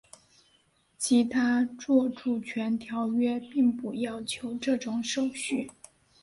[0.97, 5.69] 其他着作权条约并不要求这种手续。